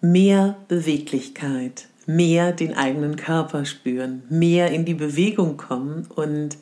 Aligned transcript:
mehr 0.00 0.56
Beweglichkeit, 0.68 1.88
mehr 2.06 2.52
den 2.52 2.76
eigenen 2.76 3.16
Körper 3.16 3.64
spüren, 3.64 4.22
mehr 4.28 4.70
in 4.70 4.84
die 4.84 4.94
Bewegung 4.94 5.56
kommen 5.56 6.06
und 6.14 6.56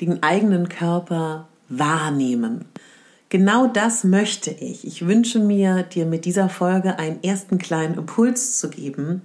den 0.00 0.22
eigenen 0.22 0.68
Körper 0.68 1.48
wahrnehmen. 1.68 2.64
Genau 3.30 3.66
das 3.66 4.04
möchte 4.04 4.50
ich. 4.50 4.86
Ich 4.86 5.06
wünsche 5.06 5.38
mir, 5.38 5.82
dir 5.82 6.06
mit 6.06 6.24
dieser 6.24 6.48
Folge 6.48 6.98
einen 6.98 7.22
ersten 7.22 7.58
kleinen 7.58 7.94
Impuls 7.94 8.58
zu 8.58 8.70
geben, 8.70 9.22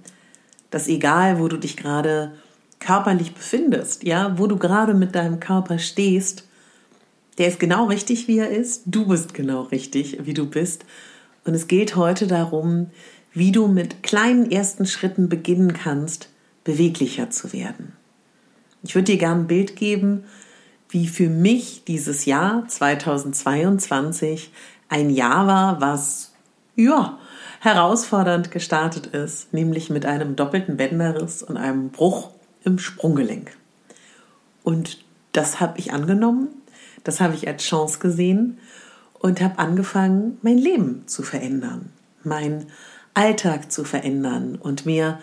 dass 0.70 0.88
egal, 0.88 1.38
wo 1.40 1.48
du 1.48 1.56
dich 1.56 1.76
gerade 1.76 2.32
körperlich 2.80 3.32
befindest, 3.32 4.04
ja, 4.04 4.38
wo 4.38 4.46
du 4.46 4.58
gerade 4.58 4.92
mit 4.92 5.14
deinem 5.14 5.40
Körper 5.40 5.78
stehst, 5.78 6.44
der 7.38 7.48
ist 7.48 7.58
genau 7.58 7.86
richtig, 7.86 8.28
wie 8.28 8.38
er 8.38 8.50
ist. 8.50 8.82
Du 8.86 9.06
bist 9.06 9.32
genau 9.32 9.62
richtig, 9.62 10.18
wie 10.24 10.34
du 10.34 10.46
bist. 10.46 10.84
Und 11.44 11.54
es 11.54 11.66
geht 11.66 11.96
heute 11.96 12.26
darum, 12.26 12.88
wie 13.34 13.52
du 13.52 13.66
mit 13.66 14.02
kleinen 14.02 14.50
ersten 14.50 14.86
Schritten 14.86 15.28
beginnen 15.28 15.74
kannst, 15.74 16.28
beweglicher 16.62 17.30
zu 17.30 17.52
werden. 17.52 17.92
Ich 18.82 18.94
würde 18.94 19.12
dir 19.12 19.18
gerne 19.18 19.42
ein 19.42 19.46
Bild 19.46 19.76
geben, 19.76 20.24
wie 20.88 21.08
für 21.08 21.28
mich 21.28 21.82
dieses 21.84 22.24
Jahr 22.24 22.66
2022 22.68 24.52
ein 24.88 25.10
Jahr 25.10 25.46
war, 25.46 25.80
was 25.80 26.32
ja 26.76 27.18
herausfordernd 27.60 28.50
gestartet 28.50 29.06
ist, 29.08 29.52
nämlich 29.52 29.90
mit 29.90 30.06
einem 30.06 30.36
doppelten 30.36 30.76
Bänderriss 30.76 31.42
und 31.42 31.56
einem 31.56 31.90
Bruch 31.90 32.30
im 32.62 32.78
Sprunggelenk. 32.78 33.56
Und 34.62 35.04
das 35.32 35.60
habe 35.60 35.78
ich 35.78 35.92
angenommen, 35.92 36.48
das 37.02 37.20
habe 37.20 37.34
ich 37.34 37.48
als 37.48 37.64
Chance 37.64 37.98
gesehen 37.98 38.58
und 39.14 39.40
habe 39.40 39.58
angefangen, 39.58 40.38
mein 40.42 40.58
Leben 40.58 41.02
zu 41.06 41.22
verändern, 41.22 41.90
mein 42.22 42.66
Alltag 43.14 43.72
zu 43.72 43.84
verändern 43.84 44.56
und 44.56 44.86
mehr 44.86 45.20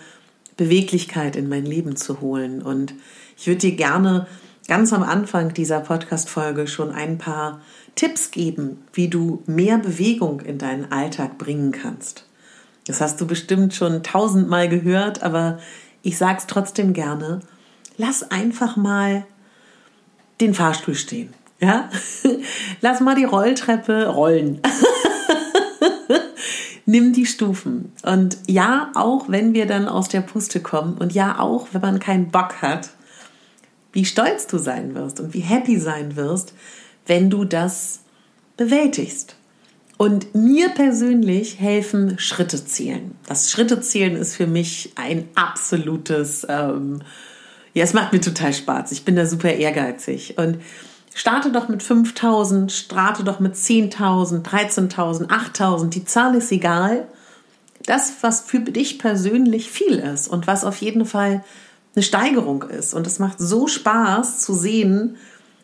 Beweglichkeit 0.57 1.35
in 1.35 1.49
mein 1.49 1.65
Leben 1.65 1.95
zu 1.95 2.21
holen. 2.21 2.61
Und 2.61 2.93
ich 3.37 3.47
würde 3.47 3.59
dir 3.59 3.75
gerne 3.75 4.27
ganz 4.67 4.93
am 4.93 5.03
Anfang 5.03 5.53
dieser 5.53 5.81
Podcast-Folge 5.81 6.67
schon 6.67 6.91
ein 6.91 7.17
paar 7.17 7.61
Tipps 7.95 8.31
geben, 8.31 8.83
wie 8.93 9.09
du 9.09 9.43
mehr 9.45 9.77
Bewegung 9.77 10.39
in 10.39 10.57
deinen 10.57 10.91
Alltag 10.91 11.37
bringen 11.37 11.71
kannst. 11.71 12.25
Das 12.87 13.01
hast 13.01 13.19
du 13.21 13.27
bestimmt 13.27 13.73
schon 13.73 14.03
tausendmal 14.03 14.69
gehört, 14.69 15.23
aber 15.23 15.59
ich 16.03 16.17
sage 16.17 16.39
es 16.39 16.47
trotzdem 16.47 16.93
gerne. 16.93 17.41
Lass 17.97 18.31
einfach 18.31 18.77
mal 18.77 19.25
den 20.39 20.53
Fahrstuhl 20.53 20.95
stehen. 20.95 21.33
Ja? 21.59 21.89
Lass 22.81 22.99
mal 23.01 23.15
die 23.15 23.25
Rolltreppe 23.25 24.07
rollen. 24.07 24.61
nimm 26.85 27.13
die 27.13 27.25
Stufen. 27.25 27.91
Und 28.03 28.37
ja, 28.47 28.91
auch 28.95 29.29
wenn 29.29 29.53
wir 29.53 29.65
dann 29.65 29.87
aus 29.87 30.09
der 30.09 30.21
Puste 30.21 30.59
kommen 30.59 30.97
und 30.97 31.13
ja, 31.13 31.39
auch 31.39 31.67
wenn 31.71 31.81
man 31.81 31.99
keinen 31.99 32.29
Bock 32.29 32.61
hat, 32.61 32.89
wie 33.93 34.05
stolz 34.05 34.47
du 34.47 34.57
sein 34.57 34.95
wirst 34.95 35.19
und 35.19 35.33
wie 35.33 35.39
happy 35.41 35.79
sein 35.79 36.15
wirst, 36.15 36.53
wenn 37.05 37.29
du 37.29 37.45
das 37.45 38.01
bewältigst. 38.57 39.35
Und 39.97 40.33
mir 40.33 40.69
persönlich 40.69 41.59
helfen 41.59 42.17
Schritte 42.17 42.63
zählen. 42.65 43.11
Das 43.27 43.51
Schritte 43.51 43.81
zählen 43.81 44.15
ist 44.15 44.35
für 44.35 44.47
mich 44.47 44.93
ein 44.95 45.27
absolutes, 45.35 46.45
ähm, 46.49 47.01
ja, 47.73 47.83
es 47.83 47.93
macht 47.93 48.11
mir 48.11 48.21
total 48.21 48.51
Spaß. 48.51 48.91
Ich 48.93 49.05
bin 49.05 49.15
da 49.15 49.27
super 49.27 49.53
ehrgeizig. 49.53 50.39
Und 50.39 50.57
Starte 51.13 51.51
doch 51.51 51.67
mit 51.67 51.83
5000, 51.83 52.71
starte 52.71 53.23
doch 53.23 53.39
mit 53.39 53.55
10.000, 53.55 54.43
13.000, 54.43 55.27
8.000. 55.27 55.89
Die 55.89 56.05
Zahl 56.05 56.35
ist 56.35 56.51
egal. 56.51 57.07
Das, 57.85 58.13
was 58.21 58.41
für 58.41 58.59
dich 58.59 58.99
persönlich 58.99 59.69
viel 59.69 59.97
ist 59.97 60.27
und 60.27 60.47
was 60.47 60.63
auf 60.63 60.77
jeden 60.77 61.05
Fall 61.05 61.43
eine 61.95 62.03
Steigerung 62.03 62.63
ist. 62.63 62.93
Und 62.93 63.07
es 63.07 63.19
macht 63.19 63.39
so 63.39 63.67
Spaß 63.67 64.39
zu 64.39 64.53
sehen, 64.53 65.17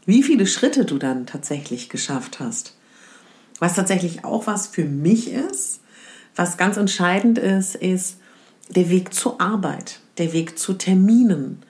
wie 0.06 0.24
viele 0.24 0.48
Schritte 0.48 0.86
du 0.86 0.98
dann 0.98 1.26
tatsächlich 1.26 1.90
geschafft 1.90 2.40
hast. 2.40 2.76
Was 3.60 3.76
tatsächlich 3.76 4.26
auch 4.26 4.48
was 4.48 4.68
für 4.68 4.86
mich 4.86 5.32
ist, 5.32 5.82
was 6.36 6.58
ganz 6.58 6.78
entscheidend 6.78 7.38
ist, 7.38 7.76
ist 7.76 8.18
der 8.70 8.90
Weg 8.90 9.14
zur 9.14 9.42
Arbeit, 9.42 10.00
der 10.18 10.34
Weg 10.34 10.60
zu 10.60 10.74
Terminen. 10.74 11.64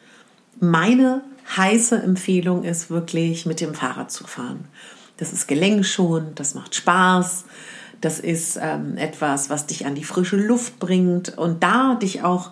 Meine 0.59 1.23
heiße 1.55 2.01
Empfehlung 2.01 2.63
ist 2.63 2.89
wirklich 2.89 3.45
mit 3.45 3.61
dem 3.61 3.73
Fahrrad 3.73 4.11
zu 4.11 4.25
fahren. 4.25 4.65
Das 5.17 5.33
ist 5.33 5.47
gelenkschonend, 5.47 6.39
das 6.39 6.53
macht 6.53 6.75
Spaß, 6.75 7.45
das 8.01 8.19
ist 8.19 8.59
ähm, 8.61 8.97
etwas, 8.97 9.49
was 9.49 9.65
dich 9.65 9.85
an 9.85 9.95
die 9.95 10.03
frische 10.03 10.37
Luft 10.37 10.79
bringt 10.79 11.37
und 11.37 11.63
da 11.63 11.95
dich 11.95 12.23
auch 12.23 12.51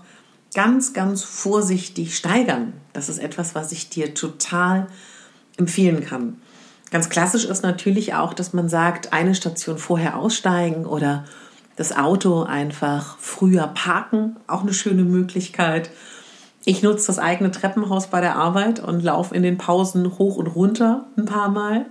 ganz, 0.53 0.93
ganz 0.93 1.23
vorsichtig 1.23 2.15
steigern. 2.15 2.73
Das 2.93 3.09
ist 3.09 3.19
etwas, 3.19 3.53
was 3.53 3.71
ich 3.71 3.89
dir 3.89 4.13
total 4.13 4.87
empfehlen 5.57 6.03
kann. 6.03 6.37
Ganz 6.91 7.09
klassisch 7.09 7.45
ist 7.45 7.61
natürlich 7.61 8.13
auch, 8.13 8.33
dass 8.33 8.53
man 8.53 8.69
sagt, 8.69 9.13
eine 9.13 9.35
Station 9.35 9.77
vorher 9.77 10.17
aussteigen 10.17 10.85
oder 10.85 11.25
das 11.75 11.95
Auto 11.95 12.43
einfach 12.43 13.17
früher 13.19 13.67
parken, 13.67 14.37
auch 14.47 14.61
eine 14.61 14.73
schöne 14.73 15.03
Möglichkeit. 15.03 15.89
Ich 16.65 16.81
nutze 16.81 17.07
das 17.07 17.19
eigene 17.19 17.51
Treppenhaus 17.51 18.07
bei 18.07 18.21
der 18.21 18.35
Arbeit 18.35 18.79
und 18.79 19.03
laufe 19.03 19.35
in 19.35 19.43
den 19.43 19.59
Pausen 19.59 20.17
hoch 20.17 20.37
und 20.37 20.47
runter 20.47 21.05
ein 21.15 21.25
paar 21.25 21.49
Mal. 21.49 21.85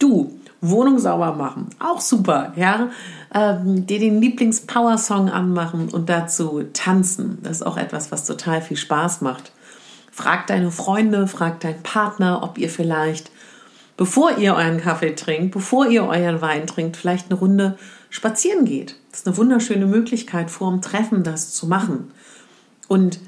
Du, 0.00 0.36
Wohnung 0.60 0.98
sauber 0.98 1.34
machen, 1.34 1.68
auch 1.78 2.00
super, 2.00 2.52
ja. 2.56 2.90
Ähm, 3.32 3.86
dir 3.86 4.00
den 4.00 4.20
Lieblings-Power-Song 4.20 5.30
anmachen 5.30 5.88
und 5.90 6.08
dazu 6.08 6.64
tanzen. 6.72 7.38
Das 7.42 7.58
ist 7.58 7.62
auch 7.66 7.76
etwas, 7.76 8.10
was 8.10 8.26
total 8.26 8.60
viel 8.60 8.76
Spaß 8.76 9.20
macht. 9.20 9.52
Frag 10.10 10.48
deine 10.48 10.72
Freunde, 10.72 11.28
frag 11.28 11.60
deinen 11.60 11.82
Partner, 11.82 12.42
ob 12.42 12.58
ihr 12.58 12.68
vielleicht, 12.68 13.30
bevor 13.96 14.36
ihr 14.38 14.56
euren 14.56 14.80
Kaffee 14.80 15.14
trinkt, 15.14 15.52
bevor 15.52 15.86
ihr 15.86 16.04
euren 16.04 16.42
Wein 16.42 16.66
trinkt, 16.66 16.96
vielleicht 16.96 17.30
eine 17.30 17.38
Runde 17.38 17.78
spazieren 18.10 18.64
geht. 18.64 18.96
Das 19.12 19.20
ist 19.20 19.28
eine 19.28 19.36
wunderschöne 19.36 19.86
Möglichkeit, 19.86 20.50
vor 20.50 20.70
dem 20.70 20.82
Treffen 20.82 21.22
das 21.22 21.52
zu 21.52 21.68
machen. 21.68 22.10
Und 22.88 23.20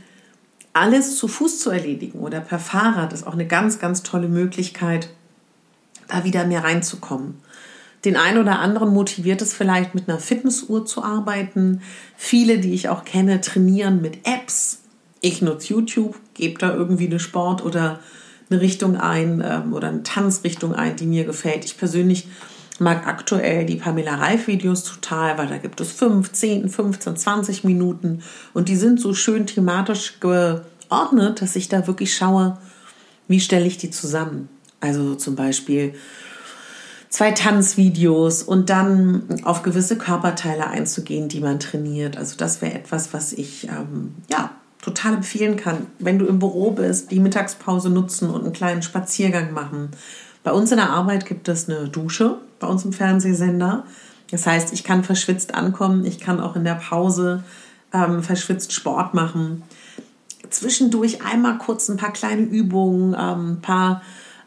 alles 0.73 1.17
zu 1.17 1.29
Fuß 1.29 1.61
zu 1.61 1.71
erledigen 1.71 2.21
oder 2.21 2.41
per 2.41 2.59
Fahrrad 2.59 3.13
ist 3.13 3.27
auch 3.27 3.35
eine 3.35 3.47
ganz, 3.47 3.79
ganz 3.79 4.03
tolle 4.03 4.29
Möglichkeit, 4.29 5.11
da 6.09 6.25
wieder 6.25 6.47
mehr 6.47 6.65
reinzukommen. 6.65 7.35
Den 8.05 8.17
einen 8.17 8.39
oder 8.39 8.59
anderen 8.59 8.93
motiviert 8.93 9.43
es 9.43 9.53
vielleicht 9.53 9.95
mit 9.95 10.09
einer 10.09 10.19
Fitnessuhr 10.19 10.85
zu 10.85 11.05
arbeiten. 11.05 11.83
Viele, 12.17 12.59
die 12.59 12.75
ich 12.75 12.89
auch 12.89 13.05
kenne, 13.05 13.41
trainieren 13.41 14.03
mit 14.03 14.27
Apps. 14.27 14.81
Ich 15.21 15.41
nutze 15.41 15.75
YouTube, 15.75 16.19
gebe 16.35 16.59
da 16.59 16.75
irgendwie 16.75 17.07
eine 17.07 17.21
Sport- 17.21 17.65
oder 17.65 18.01
eine 18.51 18.61
Richtung 18.61 18.97
ein 18.97 19.43
ähm, 19.45 19.73
oder 19.73 19.89
eine 19.89 20.03
Tanzrichtung 20.03 20.75
ein, 20.75 20.97
die 20.97 21.07
mir 21.07 21.25
gefällt. 21.25 21.65
Ich 21.65 21.79
persönlich 21.79 22.27
mag 22.81 23.07
aktuell 23.07 23.65
die 23.65 23.77
Pamela 23.77 24.17
Reif 24.17 24.49
Videos 24.49 24.83
total, 24.83 25.39
weil 25.39 25.47
da 25.47 25.59
gibt 25.59 25.81
es 25.81 25.93
5, 25.93 26.33
10, 26.33 26.69
15, 26.69 27.17
20 27.17 27.65
Minuten 27.65 28.23
und 28.53 28.69
die 28.69 28.77
sind 28.77 29.01
so 29.01 29.15
schön 29.15 29.47
thematisch 29.47 30.19
geordnet, 30.93 31.41
dass 31.41 31.57
ich 31.57 31.69
da 31.69 31.87
wirklich 31.87 32.15
schaue, 32.15 32.59
wie 33.29 33.41
stelle 33.41 33.67
ich 33.67 33.79
die 33.79 33.91
zusammen. 33.91 34.49
Also 34.81 35.15
zum 35.15 35.37
Beispiel 35.37 35.95
zwei 37.09 37.31
Tanzvideos 37.31 38.43
und 38.43 38.69
dann 38.69 39.43
auf 39.45 39.63
gewisse 39.63 39.97
Körperteile 39.97 40.67
einzugehen, 40.67 41.29
die 41.29 41.41
man 41.41 41.61
trainiert. 41.61 42.17
Also 42.17 42.37
das 42.37 42.63
wäre 42.63 42.75
etwas, 42.75 43.13
was 43.13 43.33
ich 43.33 43.69
ähm, 43.69 44.15
ja 44.31 44.51
total 44.81 45.15
empfehlen 45.15 45.57
kann, 45.57 45.87
wenn 46.01 46.19
du 46.19 46.27
im 46.27 46.41
Büro 46.41 46.73
bist, 46.73 47.13
die 47.13 47.21
Mittagspause 47.21 47.89
nutzen 47.89 48.29
und 48.31 48.43
einen 48.43 48.53
kleinen 48.53 48.83
Spaziergang 48.83 49.53
machen 49.53 49.91
bei 50.43 50.53
uns 50.53 50.73
in 50.73 50.79
der 50.79 50.91
Arbeit 50.91 51.27
gibt 51.27 51.49
es 51.49 51.69
eine 51.69 51.89
Dusche 51.89 52.39
bei 52.59 52.67
uns 52.67 52.85
im 52.85 52.93
Fernsehsender. 52.93 53.85
Das 54.31 54.47
heißt, 54.47 54.73
ich 54.73 54.83
kann 54.83 55.05
verschwitzt 55.05 55.55
ankommen, 55.55 56.05
ich 56.05 56.19
kann 56.19 56.41
auch 56.41 56.57
in 56.57 56.65
der 56.65 56.75
Pause 56.75 57.45
ähm, 57.93 58.23
verschwitzt 58.23 58.73
Sport 58.73 59.15
machen. 59.15 59.63
Zwischendurch 60.53 61.25
einmal 61.25 61.59
kurz 61.59 61.89
ein 61.89 61.97
paar 61.97 62.13
kleine 62.13 62.43
Übungen, 62.43 63.17
ähm, 63.19 63.53
ein 63.53 63.61
paar 63.61 64.03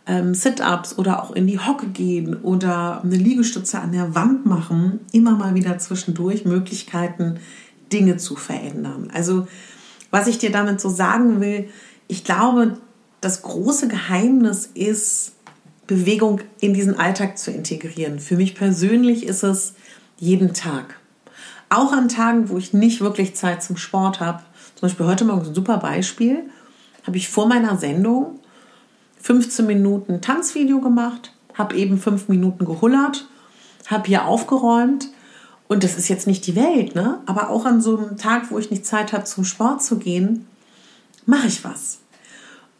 ähm, 0.07 0.33
Sit-ups 0.33 0.97
oder 0.97 1.23
auch 1.23 1.31
in 1.31 1.47
die 1.47 1.59
Hocke 1.59 1.87
gehen 1.87 2.35
oder 2.41 3.01
eine 3.03 3.15
Liegestütze 3.15 3.79
an 3.79 3.91
der 3.91 4.15
Wand 4.15 4.45
machen. 4.45 4.99
Immer 5.11 5.31
mal 5.31 5.55
wieder 5.55 5.77
zwischendurch 5.79 6.45
Möglichkeiten, 6.45 7.39
Dinge 7.91 8.17
zu 8.17 8.35
verändern. 8.35 9.09
Also 9.13 9.47
was 10.11 10.27
ich 10.27 10.37
dir 10.37 10.51
damit 10.51 10.79
so 10.79 10.89
sagen 10.89 11.41
will, 11.41 11.69
ich 12.07 12.23
glaube, 12.23 12.77
das 13.21 13.41
große 13.41 13.87
Geheimnis 13.87 14.69
ist, 14.73 15.33
Bewegung 15.87 16.41
in 16.59 16.73
diesen 16.73 16.97
Alltag 16.97 17.37
zu 17.37 17.51
integrieren. 17.51 18.19
Für 18.19 18.35
mich 18.35 18.55
persönlich 18.55 19.25
ist 19.25 19.43
es 19.43 19.75
jeden 20.17 20.53
Tag. 20.53 20.99
Auch 21.69 21.91
an 21.91 22.09
Tagen, 22.09 22.49
wo 22.49 22.57
ich 22.57 22.73
nicht 22.73 23.01
wirklich 23.01 23.35
Zeit 23.35 23.63
zum 23.63 23.77
Sport 23.77 24.19
habe. 24.19 24.43
Beispiel 24.85 25.05
heute 25.05 25.25
Morgen 25.25 25.47
ein 25.47 25.55
super 25.55 25.77
Beispiel. 25.77 26.43
Habe 27.05 27.17
ich 27.17 27.27
vor 27.27 27.47
meiner 27.47 27.77
Sendung 27.77 28.39
15 29.21 29.65
Minuten 29.65 30.21
Tanzvideo 30.21 30.79
gemacht, 30.79 31.33
habe 31.55 31.75
eben 31.75 31.97
fünf 31.97 32.27
Minuten 32.27 32.65
gehullert, 32.65 33.27
habe 33.87 34.07
hier 34.07 34.25
aufgeräumt. 34.25 35.09
Und 35.67 35.83
das 35.83 35.97
ist 35.97 36.07
jetzt 36.07 36.27
nicht 36.27 36.45
die 36.45 36.55
Welt, 36.55 36.93
ne? 36.93 37.19
Aber 37.25 37.49
auch 37.49 37.65
an 37.65 37.81
so 37.81 37.97
einem 37.97 38.17
Tag, 38.17 38.51
wo 38.51 38.59
ich 38.59 38.69
nicht 38.69 38.85
Zeit 38.85 39.13
habe, 39.13 39.23
zum 39.23 39.43
Sport 39.43 39.81
zu 39.81 39.97
gehen, 39.97 40.45
mache 41.25 41.47
ich 41.47 41.63
was. 41.63 42.01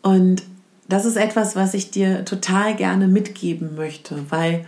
Und 0.04 0.44
das 0.88 1.06
ist 1.06 1.18
etwas, 1.18 1.56
was 1.56 1.74
ich 1.74 1.90
dir 1.90 2.24
total 2.26 2.76
gerne 2.76 3.08
mitgeben 3.08 3.76
möchte, 3.76 4.30
weil, 4.30 4.68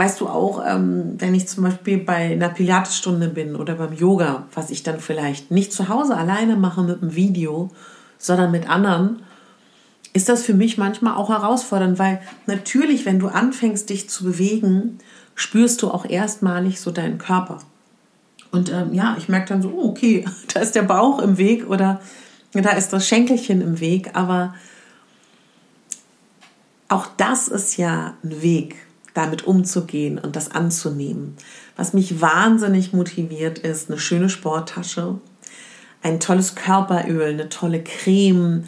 weißt 0.00 0.18
du 0.18 0.28
auch, 0.28 0.64
ähm, 0.66 1.16
wenn 1.18 1.34
ich 1.34 1.46
zum 1.46 1.62
Beispiel 1.62 1.98
bei 1.98 2.32
einer 2.32 2.48
Pilatesstunde 2.48 3.28
bin 3.28 3.54
oder 3.54 3.74
beim 3.74 3.92
Yoga, 3.92 4.46
was 4.54 4.70
ich 4.70 4.82
dann 4.82 4.98
vielleicht 4.98 5.50
nicht 5.50 5.74
zu 5.74 5.90
Hause 5.90 6.16
alleine 6.16 6.56
mache 6.56 6.82
mit 6.82 7.02
einem 7.02 7.14
Video, 7.14 7.70
sondern 8.16 8.50
mit 8.50 8.66
anderen, 8.66 9.20
ist 10.14 10.30
das 10.30 10.42
für 10.42 10.54
mich 10.54 10.78
manchmal 10.78 11.16
auch 11.16 11.28
herausfordernd, 11.28 11.98
weil 11.98 12.22
natürlich, 12.46 13.04
wenn 13.04 13.18
du 13.18 13.28
anfängst, 13.28 13.90
dich 13.90 14.08
zu 14.08 14.24
bewegen, 14.24 14.96
spürst 15.34 15.82
du 15.82 15.90
auch 15.90 16.06
erstmalig 16.06 16.80
so 16.80 16.90
deinen 16.90 17.18
Körper. 17.18 17.58
Und 18.52 18.72
ähm, 18.72 18.94
ja, 18.94 19.16
ich 19.18 19.28
merke 19.28 19.50
dann 19.50 19.60
so, 19.60 19.68
oh, 19.68 19.90
okay, 19.90 20.24
da 20.54 20.60
ist 20.60 20.76
der 20.76 20.82
Bauch 20.84 21.18
im 21.18 21.36
Weg 21.36 21.68
oder 21.68 22.00
da 22.54 22.70
ist 22.70 22.94
das 22.94 23.06
Schenkelchen 23.06 23.60
im 23.60 23.80
Weg, 23.80 24.12
aber 24.14 24.54
auch 26.88 27.06
das 27.18 27.48
ist 27.48 27.76
ja 27.76 28.14
ein 28.24 28.40
Weg, 28.40 28.76
damit 29.14 29.46
umzugehen 29.46 30.18
und 30.18 30.36
das 30.36 30.50
anzunehmen. 30.50 31.36
Was 31.76 31.92
mich 31.92 32.20
wahnsinnig 32.20 32.92
motiviert, 32.92 33.58
ist 33.58 33.90
eine 33.90 33.98
schöne 33.98 34.28
Sporttasche, 34.28 35.18
ein 36.02 36.20
tolles 36.20 36.54
Körperöl, 36.54 37.32
eine 37.32 37.48
tolle 37.48 37.82
Creme 37.82 38.64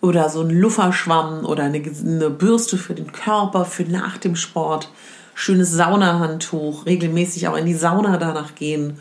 oder 0.00 0.28
so 0.28 0.42
ein 0.42 0.50
Lufferschwamm 0.50 1.44
oder 1.44 1.64
eine, 1.64 1.78
eine 1.78 2.30
Bürste 2.30 2.76
für 2.76 2.94
den 2.94 3.12
Körper, 3.12 3.64
für 3.64 3.84
nach 3.84 4.18
dem 4.18 4.36
Sport, 4.36 4.90
schönes 5.34 5.72
Saunahandtuch, 5.72 6.86
regelmäßig 6.86 7.48
auch 7.48 7.56
in 7.56 7.66
die 7.66 7.74
Sauna 7.74 8.16
danach 8.16 8.54
gehen 8.54 8.98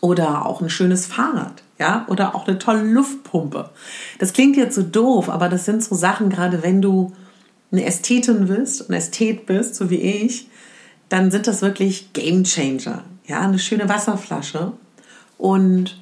oder 0.00 0.46
auch 0.46 0.60
ein 0.60 0.70
schönes 0.70 1.06
Fahrrad 1.06 1.62
ja, 1.78 2.04
oder 2.08 2.34
auch 2.34 2.46
eine 2.46 2.58
tolle 2.58 2.82
Luftpumpe. 2.82 3.70
Das 4.18 4.32
klingt 4.32 4.56
jetzt 4.56 4.74
so 4.74 4.82
doof, 4.82 5.28
aber 5.28 5.48
das 5.48 5.64
sind 5.64 5.82
so 5.82 5.94
Sachen, 5.94 6.28
gerade 6.28 6.62
wenn 6.62 6.82
du 6.82 7.12
eine 7.70 7.84
Ästhetin 7.84 8.46
bist, 8.46 8.88
ein 8.88 8.94
Ästhet 8.94 9.46
bist, 9.46 9.74
so 9.74 9.90
wie 9.90 10.00
ich, 10.00 10.48
dann 11.08 11.30
sind 11.30 11.46
das 11.46 11.62
wirklich 11.62 12.12
Game 12.12 12.44
Changer. 12.44 13.04
Ja, 13.26 13.40
eine 13.40 13.58
schöne 13.58 13.88
Wasserflasche 13.88 14.72
und 15.36 15.98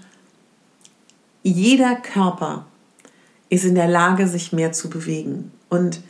jeder 1.42 1.96
Körper 1.96 2.66
ist 3.48 3.64
in 3.64 3.74
der 3.74 3.88
Lage, 3.88 4.26
sich 4.26 4.52
mehr 4.52 4.72
zu 4.72 4.90
bewegen. 4.90 5.52
Und 5.68 6.00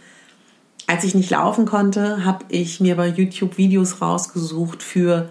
als 0.86 1.04
ich 1.04 1.14
nicht 1.14 1.30
laufen 1.30 1.66
konnte, 1.66 2.24
habe 2.24 2.44
ich 2.48 2.80
mir 2.80 2.96
bei 2.96 3.08
YouTube 3.08 3.58
Videos 3.58 4.00
rausgesucht 4.00 4.82
für 4.82 5.28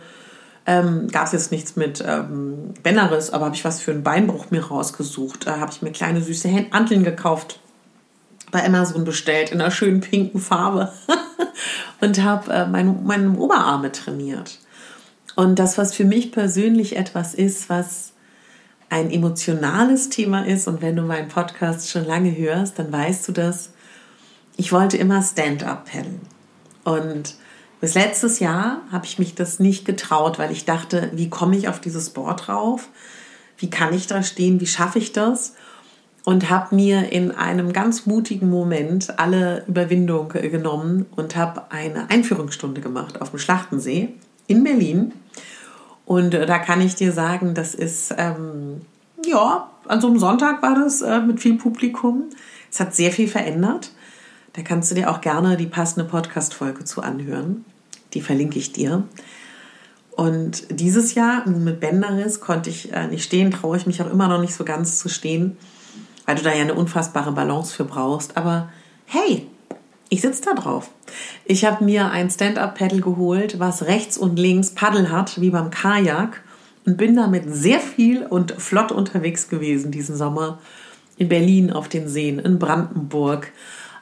ähm, 0.68 1.08
Gab 1.10 1.28
es 1.28 1.32
jetzt 1.32 1.52
nichts 1.52 1.76
mit 1.76 2.04
ähm, 2.06 2.74
Benaris, 2.82 3.30
aber 3.30 3.46
habe 3.46 3.56
ich 3.56 3.66
was 3.66 3.82
für 3.82 3.92
einen 3.92 4.04
Beinbruch 4.04 4.50
mir 4.50 4.66
rausgesucht. 4.66 5.46
Da 5.46 5.60
habe 5.60 5.72
ich 5.72 5.82
mir 5.82 5.92
kleine 5.92 6.22
süße 6.22 6.50
Hanteln 6.72 7.04
gekauft, 7.04 7.60
bei 8.56 8.66
Amazon 8.66 9.04
bestellt, 9.04 9.52
in 9.52 9.60
einer 9.60 9.70
schönen 9.70 10.00
pinken 10.00 10.40
Farbe 10.40 10.94
und 12.00 12.24
habe 12.24 12.54
äh, 12.54 12.66
meine, 12.66 12.94
meine 13.04 13.38
Oberarme 13.38 13.92
trainiert. 13.92 14.60
Und 15.36 15.60
das, 15.60 15.78
was 15.78 15.94
für 15.94 16.06
mich 16.06 16.32
persönlich 16.32 16.96
etwas 16.96 17.34
ist, 17.34 17.68
was 17.68 18.14
ein 18.90 19.12
emotionales 19.12 20.08
Thema 20.08 20.46
ist, 20.46 20.70
und 20.70 20.82
wenn 20.82 20.96
du 20.96 21.02
meinen 21.02 21.28
Podcast 21.28 21.90
schon 21.90 22.06
lange 22.06 22.34
hörst, 22.38 22.80
dann 22.80 22.94
weißt 22.94 23.28
du 23.28 23.34
das, 23.34 23.72
ich 24.56 24.72
wollte 24.72 24.96
immer 24.96 25.22
Stand-up 25.22 25.92
paddeln. 25.92 26.22
Und 26.86 27.36
bis 27.82 27.94
letztes 27.94 28.40
Jahr 28.40 28.84
habe 28.90 29.06
ich 29.06 29.20
mich 29.20 29.36
das 29.36 29.60
nicht 29.60 29.84
getraut, 29.84 30.40
weil 30.40 30.54
ich 30.54 30.64
dachte, 30.64 31.12
wie 31.14 31.30
komme 31.30 31.58
ich 31.58 31.68
auf 31.68 31.82
dieses 31.82 32.12
Board 32.12 32.48
drauf? 32.48 32.88
Wie 33.58 33.70
kann 33.70 33.94
ich 33.94 34.08
da 34.08 34.24
stehen? 34.24 34.62
Wie 34.62 34.68
schaffe 34.68 35.00
ich 35.00 35.12
das? 35.12 35.56
Und 36.26 36.50
habe 36.50 36.76
mir 36.76 37.12
in 37.12 37.32
einem 37.32 37.72
ganz 37.72 38.08
mutigen 38.08 38.50
Moment 38.50 39.20
alle 39.20 39.64
Überwindung 39.68 40.30
genommen 40.30 41.06
und 41.16 41.36
habe 41.36 41.72
eine 41.72 42.10
Einführungsstunde 42.10 42.82
gemacht 42.82 43.22
auf 43.22 43.30
dem 43.30 43.40
Schlachtensee 43.40 44.10
in 44.48 44.64
Berlin. 44.64 45.14
Und 46.06 46.34
äh, 46.34 46.46
da 46.46 46.58
kann 46.60 46.82
ich 46.82 46.96
dir 46.96 47.12
sagen, 47.12 47.54
das 47.54 47.76
ist, 47.76 48.14
ähm, 48.18 48.82
ja, 49.26 49.70
an 49.88 50.02
so 50.02 50.08
einem 50.08 50.20
Sonntag 50.20 50.62
war 50.62 50.76
das 50.76 51.02
äh, 51.02 51.20
mit 51.20 51.40
viel 51.40 51.58
Publikum. 51.58 52.24
Es 52.72 52.80
hat 52.80 52.96
sehr 52.96 53.12
viel 53.12 53.28
verändert. 53.28 53.92
Da 54.54 54.62
kannst 54.62 54.90
du 54.90 54.96
dir 54.96 55.12
auch 55.12 55.22
gerne 55.22 55.58
die 55.58 55.68
passende 55.68 56.08
Podcast-Folge 56.08 56.86
zu 56.86 57.02
anhören. 57.02 57.66
Die 58.14 58.22
verlinke 58.22 58.58
ich 58.58 58.72
dir. 58.72 59.04
Und 60.12 60.66
dieses 60.70 61.14
Jahr 61.14 61.48
mit 61.48 61.82
Bänderriss 61.82 62.40
konnte 62.40 62.70
ich 62.70 62.94
äh, 62.94 63.08
nicht 63.08 63.26
stehen, 63.26 63.52
traue 63.52 63.76
ich 63.76 63.86
mich 63.86 64.02
auch 64.02 64.10
immer 64.10 64.30
noch 64.30 64.40
nicht 64.40 64.54
so 64.54 64.64
ganz 64.64 64.98
zu 65.00 65.10
stehen, 65.10 65.58
weil 66.26 66.36
du 66.36 66.44
da 66.44 66.54
ja 66.54 66.62
eine 66.62 66.74
unfassbare 66.74 67.32
Balance 67.32 67.74
für 67.74 67.86
brauchst. 67.86 68.38
Aber 68.38 68.70
hey, 69.06 69.48
ich 70.10 70.22
sitze 70.22 70.44
da 70.44 70.54
drauf. 70.54 70.90
Ich 71.46 71.66
habe 71.66 71.84
mir 71.84 72.12
ein 72.12 72.30
Stand-up-Paddle 72.30 73.02
geholt, 73.02 73.60
was 73.60 73.86
rechts 73.86 74.18
und 74.18 74.38
links 74.38 74.72
Paddel 74.72 75.12
hat, 75.12 75.42
wie 75.42 75.50
beim 75.50 75.72
Kajak. 75.72 76.42
Und 76.86 76.98
bin 76.98 77.16
damit 77.16 77.46
sehr 77.48 77.80
viel 77.80 78.24
und 78.24 78.52
flott 78.52 78.92
unterwegs 78.92 79.50
gewesen 79.50 79.92
diesen 79.92 80.16
Sommer. 80.16 80.60
In 81.18 81.30
Berlin 81.30 81.72
auf 81.72 81.88
den 81.90 82.08
Seen, 82.08 82.38
in 82.38 82.60
Brandenburg, 82.60 83.52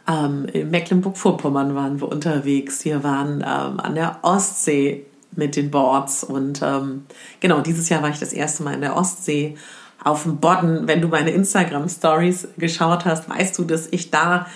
ähm, 0.07 0.45
in 0.51 0.69
Mecklenburg-Vorpommern 0.69 1.75
waren 1.75 2.01
wir 2.01 2.09
unterwegs. 2.09 2.83
Wir 2.83 3.03
waren 3.03 3.35
ähm, 3.35 3.79
an 3.79 3.95
der 3.95 4.19
Ostsee 4.21 5.05
mit 5.35 5.55
den 5.55 5.71
Boards. 5.71 6.23
Und 6.23 6.61
ähm, 6.61 7.05
genau, 7.39 7.61
dieses 7.61 7.87
Jahr 7.89 8.01
war 8.01 8.09
ich 8.09 8.19
das 8.19 8.33
erste 8.33 8.63
Mal 8.63 8.73
in 8.73 8.81
der 8.81 8.97
Ostsee 8.97 9.55
auf 10.03 10.23
dem 10.23 10.37
Bodden. 10.37 10.87
Wenn 10.87 11.01
du 11.01 11.07
meine 11.07 11.31
Instagram-Stories 11.31 12.49
geschaut 12.57 13.05
hast, 13.05 13.29
weißt 13.29 13.57
du, 13.57 13.63
dass 13.63 13.87
ich 13.91 14.11
da 14.11 14.47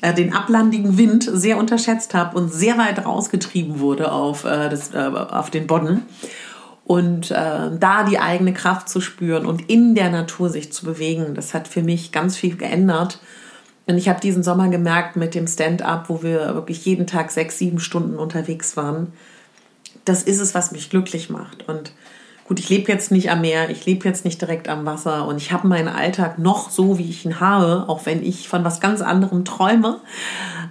äh, 0.00 0.12
den 0.14 0.32
ablandigen 0.32 0.98
Wind 0.98 1.28
sehr 1.30 1.58
unterschätzt 1.58 2.14
habe 2.14 2.36
und 2.36 2.52
sehr 2.52 2.78
weit 2.78 3.04
rausgetrieben 3.04 3.80
wurde 3.80 4.12
auf, 4.12 4.44
äh, 4.44 4.68
das, 4.68 4.92
äh, 4.92 4.98
auf 4.98 5.50
den 5.50 5.66
Bodden. 5.66 6.02
Und 6.84 7.32
äh, 7.32 7.70
da 7.80 8.04
die 8.04 8.20
eigene 8.20 8.52
Kraft 8.52 8.88
zu 8.88 9.00
spüren 9.00 9.44
und 9.44 9.68
in 9.68 9.96
der 9.96 10.10
Natur 10.10 10.50
sich 10.50 10.72
zu 10.72 10.84
bewegen, 10.84 11.34
das 11.34 11.52
hat 11.52 11.66
für 11.66 11.82
mich 11.82 12.12
ganz 12.12 12.36
viel 12.36 12.56
geändert. 12.56 13.18
Und 13.86 13.98
ich 13.98 14.08
habe 14.08 14.20
diesen 14.20 14.42
Sommer 14.42 14.68
gemerkt 14.68 15.16
mit 15.16 15.34
dem 15.34 15.48
Stand-up, 15.48 16.08
wo 16.08 16.22
wir 16.22 16.54
wirklich 16.54 16.84
jeden 16.84 17.06
Tag 17.06 17.30
sechs, 17.30 17.58
sieben 17.58 17.80
Stunden 17.80 18.16
unterwegs 18.16 18.76
waren. 18.76 19.12
Das 20.04 20.22
ist 20.22 20.40
es, 20.40 20.54
was 20.54 20.70
mich 20.70 20.90
glücklich 20.90 21.30
macht. 21.30 21.68
Und 21.68 21.92
gut, 22.46 22.60
ich 22.60 22.68
lebe 22.68 22.90
jetzt 22.90 23.10
nicht 23.10 23.30
am 23.30 23.40
Meer, 23.40 23.70
ich 23.70 23.86
lebe 23.86 24.06
jetzt 24.06 24.24
nicht 24.24 24.40
direkt 24.40 24.68
am 24.68 24.86
Wasser 24.86 25.26
und 25.26 25.36
ich 25.38 25.52
habe 25.52 25.66
meinen 25.66 25.88
Alltag 25.88 26.38
noch 26.38 26.70
so, 26.70 26.98
wie 26.98 27.08
ich 27.08 27.24
ihn 27.24 27.40
habe, 27.40 27.84
auch 27.88 28.06
wenn 28.06 28.22
ich 28.22 28.48
von 28.48 28.64
was 28.64 28.80
ganz 28.80 29.00
anderem 29.00 29.44
träume. 29.44 30.00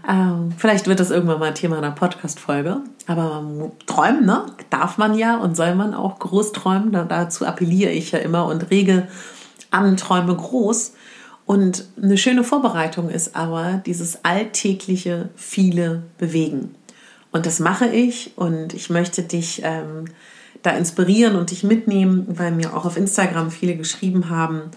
Ähm, 0.08 0.54
vielleicht 0.58 0.88
wird 0.88 1.00
das 1.00 1.12
irgendwann 1.12 1.40
mal 1.40 1.54
Thema 1.54 1.78
einer 1.78 1.92
Podcast-Folge. 1.92 2.82
Aber 3.08 3.44
träumen, 3.86 4.26
ne? 4.26 4.46
Darf 4.70 4.98
man 4.98 5.18
ja 5.18 5.38
und 5.38 5.56
soll 5.56 5.76
man 5.76 5.94
auch 5.94 6.20
groß 6.20 6.54
träumen. 6.54 6.92
dazu 6.92 7.46
appelliere 7.46 7.92
ich 7.92 8.12
ja 8.12 8.20
immer 8.20 8.46
und 8.46 8.72
rege 8.72 9.08
an, 9.70 9.98
träume 9.98 10.36
groß. 10.36 10.94
Und 11.46 11.86
eine 12.02 12.18
schöne 12.18 12.44
Vorbereitung 12.44 13.10
ist 13.10 13.36
aber 13.36 13.82
dieses 13.86 14.24
alltägliche 14.26 15.30
viele 15.36 16.04
Bewegen. 16.18 16.74
Und 17.32 17.46
das 17.46 17.60
mache 17.60 17.88
ich 17.88 18.32
und 18.38 18.74
ich 18.74 18.90
möchte 18.90 19.22
dich 19.22 19.62
ähm, 19.64 20.06
da 20.66 20.72
inspirieren 20.72 21.36
und 21.36 21.52
dich 21.52 21.64
mitnehmen, 21.64 22.26
weil 22.28 22.52
mir 22.52 22.76
auch 22.76 22.86
auf 22.86 22.98
Instagram 22.98 23.52
viele 23.52 23.76
geschrieben 23.76 24.30
haben, 24.30 24.72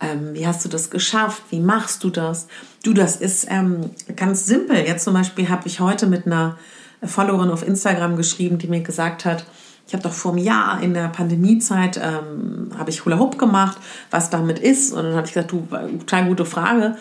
ähm, 0.00 0.34
wie 0.34 0.46
hast 0.46 0.64
du 0.64 0.68
das 0.68 0.90
geschafft, 0.90 1.42
wie 1.50 1.60
machst 1.60 2.04
du 2.04 2.10
das? 2.10 2.48
Du, 2.82 2.92
das 2.92 3.16
ist 3.16 3.46
ähm, 3.50 3.90
ganz 4.16 4.46
simpel. 4.46 4.76
Jetzt 4.76 5.04
zum 5.04 5.14
Beispiel 5.14 5.48
habe 5.48 5.66
ich 5.66 5.80
heute 5.80 6.06
mit 6.06 6.26
einer 6.26 6.58
Followerin 7.02 7.50
auf 7.50 7.66
Instagram 7.66 8.16
geschrieben, 8.16 8.58
die 8.58 8.66
mir 8.66 8.80
gesagt 8.80 9.24
hat, 9.24 9.44
ich 9.86 9.92
habe 9.92 10.02
doch 10.02 10.12
vor 10.12 10.32
einem 10.32 10.42
Jahr 10.42 10.82
in 10.82 10.94
der 10.94 11.08
Pandemiezeit 11.08 12.00
ähm, 12.02 12.70
habe 12.78 12.90
ich 12.90 13.04
Hula 13.04 13.18
Hoop 13.18 13.38
gemacht, 13.38 13.78
was 14.10 14.30
damit 14.30 14.58
ist. 14.58 14.92
Und 14.92 15.04
dann 15.04 15.14
habe 15.14 15.26
ich 15.26 15.34
gesagt, 15.34 15.52
du, 15.52 15.66
total 15.98 16.26
gute 16.26 16.46
Frage. 16.46 16.96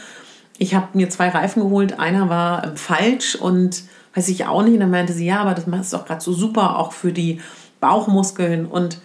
Ich 0.57 0.75
habe 0.75 0.89
mir 0.93 1.09
zwei 1.09 1.29
Reifen 1.29 1.63
geholt, 1.63 1.99
einer 1.99 2.29
war 2.29 2.65
ähm, 2.65 2.75
falsch 2.75 3.35
und 3.35 3.83
weiß 4.15 4.27
ich 4.27 4.45
auch 4.45 4.63
nicht. 4.63 4.73
Und 4.73 4.81
dann 4.81 4.91
meinte 4.91 5.13
sie, 5.13 5.25
ja, 5.25 5.41
aber 5.41 5.53
das 5.53 5.65
ist 5.65 5.93
doch 5.93 6.05
gerade 6.05 6.21
so 6.21 6.33
super, 6.33 6.77
auch 6.77 6.91
für 6.91 7.13
die 7.13 7.39
Bauchmuskeln. 7.83 8.65
Und 8.65 8.99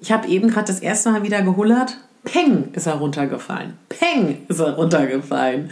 Ich 0.00 0.10
habe 0.10 0.26
eben 0.28 0.48
gerade 0.48 0.66
das 0.66 0.80
erste 0.80 1.10
Mal 1.10 1.22
wieder 1.22 1.42
gehullert. 1.42 1.98
Peng 2.24 2.70
ist 2.72 2.86
er 2.86 2.94
runtergefallen. 2.94 3.74
Peng 3.88 4.46
ist 4.48 4.60
er 4.60 4.74
runtergefallen. 4.74 5.70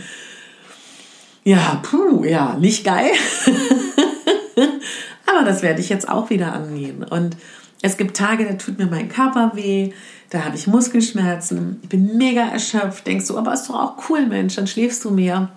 Ja, 1.45 1.81
puh, 1.83 2.25
ja, 2.25 2.57
nicht 2.61 2.85
geil. 2.85 3.11
Aber 5.27 5.45
das 5.45 5.63
werde 5.63 5.81
ich 5.81 5.89
jetzt 5.89 6.09
auch 6.09 6.31
wieder 6.31 6.53
angehen. 6.53 7.03
Und 7.03 7.37
es 7.81 7.97
gibt 7.97 8.17
Tage, 8.17 8.47
da 8.47 8.53
tut 8.55 8.79
mir 8.79 8.87
mein 8.87 9.09
Körper 9.09 9.53
weh, 9.55 9.93
da 10.31 10.45
habe 10.45 10.57
ich 10.57 10.67
Muskelschmerzen, 10.67 11.81
ich 11.83 11.89
bin 11.89 12.17
mega 12.17 12.43
erschöpft, 12.43 13.07
denkst 13.07 13.29
du, 13.29 13.37
aber 13.37 13.53
ist 13.53 13.69
doch 13.69 13.75
auch 13.75 14.09
cool, 14.09 14.27
Mensch, 14.27 14.55
dann 14.55 14.67
schläfst 14.67 15.05
du 15.05 15.11
mehr. 15.11 15.49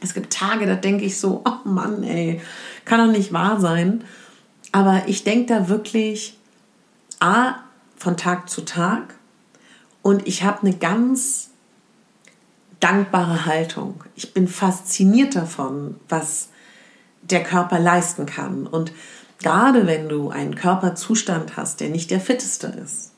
Es 0.00 0.12
gibt 0.14 0.32
Tage, 0.32 0.66
da 0.66 0.74
denke 0.74 1.04
ich 1.04 1.18
so, 1.18 1.42
oh 1.44 1.68
Mann, 1.68 2.02
ey, 2.02 2.40
kann 2.84 3.04
doch 3.04 3.16
nicht 3.16 3.32
wahr 3.32 3.60
sein. 3.60 4.04
Aber 4.72 5.02
ich 5.06 5.22
denke 5.22 5.54
da 5.54 5.68
wirklich, 5.68 6.38
A, 7.20 7.56
von 7.96 8.16
Tag 8.16 8.50
zu 8.50 8.62
Tag 8.62 9.14
und 10.00 10.26
ich 10.26 10.42
habe 10.42 10.62
eine 10.62 10.76
ganz 10.76 11.50
dankbare 12.80 13.46
Haltung. 13.46 14.02
Ich 14.16 14.34
bin 14.34 14.48
fasziniert 14.48 15.36
davon, 15.36 16.00
was 16.08 16.48
der 17.22 17.44
Körper 17.44 17.78
leisten 17.78 18.26
kann. 18.26 18.66
Und 18.66 18.92
gerade 19.38 19.86
wenn 19.86 20.08
du 20.08 20.30
einen 20.30 20.56
Körperzustand 20.56 21.56
hast, 21.56 21.80
der 21.80 21.90
nicht 21.90 22.10
der 22.10 22.20
fitteste 22.20 22.66
ist, 22.66 23.12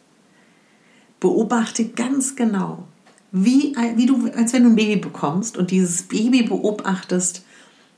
beobachte 1.18 1.88
ganz 1.88 2.36
genau, 2.36 2.84
wie, 3.32 3.74
wie 3.96 4.06
du, 4.06 4.30
als 4.36 4.52
wenn 4.52 4.64
du 4.64 4.70
ein 4.70 4.76
Baby 4.76 4.96
bekommst 4.96 5.56
und 5.56 5.70
dieses 5.70 6.02
Baby 6.02 6.42
beobachtest 6.42 7.44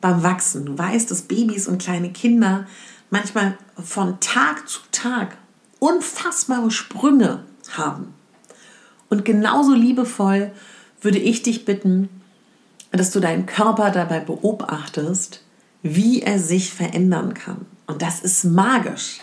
beim 0.01 0.23
Wachsen. 0.23 0.67
Du 0.67 0.79
weißt, 0.79 1.11
dass 1.11 1.23
Babys 1.23 1.67
und 1.67 1.83
kleine 1.83 2.13
Kinder 2.13 2.67
manchmal 3.11 3.57
von 3.83 4.21
Tag 4.21 4.69
zu 4.69 4.81
Tag 4.93 5.37
unfassbare 5.79 6.71
Sprünge 6.71 7.45
haben. 7.73 8.15
Und 9.09 9.25
genauso 9.25 9.75
liebevoll 9.75 10.53
würde 11.01 11.19
ich 11.19 11.43
dich 11.43 11.65
bitten, 11.65 12.09
dass 12.91 13.11
du 13.11 13.21
deinen 13.21 13.47
Körper 13.47 13.91
dabei 13.91 14.21
beobachtest, 14.21 15.43
wie 15.83 16.23
er 16.23 16.39
sich 16.39 16.73
verändern 16.73 17.35
kann. 17.35 17.67
Und 17.87 18.03
das 18.03 18.21
ist 18.21 18.45
magisch. 18.45 19.19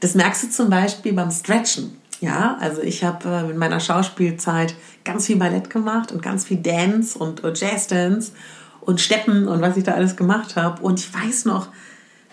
Das 0.00 0.14
merkst 0.14 0.44
du 0.44 0.50
zum 0.50 0.70
Beispiel 0.70 1.12
beim 1.12 1.30
Stretchen. 1.30 1.96
Ja, 2.20 2.56
also 2.60 2.82
ich 2.82 3.04
habe 3.04 3.28
äh, 3.28 3.50
in 3.50 3.58
meiner 3.58 3.80
Schauspielzeit 3.80 4.74
ganz 5.04 5.26
viel 5.26 5.36
Ballett 5.36 5.70
gemacht 5.70 6.10
und 6.10 6.20
ganz 6.20 6.44
viel 6.44 6.58
Dance 6.58 7.16
und, 7.18 7.42
Jazzdance 7.54 8.32
und 8.80 9.00
Steppen 9.00 9.46
und 9.46 9.60
was 9.60 9.76
ich 9.76 9.84
da 9.84 9.92
alles 9.92 10.16
gemacht 10.16 10.56
habe. 10.56 10.82
Und 10.82 10.98
ich 10.98 11.14
weiß 11.14 11.44
noch, 11.44 11.68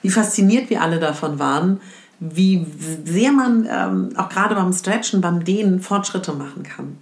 wie 0.05 0.11
fasziniert 0.11 0.69
wir 0.69 0.83
alle 0.83 0.99
davon 0.99 1.39
waren, 1.39 1.81
wie 2.19 2.67
sehr 3.05 3.31
man 3.31 3.67
ähm, 3.67 4.09
auch 4.15 4.29
gerade 4.29 4.53
beim 4.53 4.71
Stretchen, 4.71 5.19
beim 5.19 5.43
Dehnen 5.43 5.79
Fortschritte 5.79 6.31
machen 6.33 6.61
kann. 6.61 6.97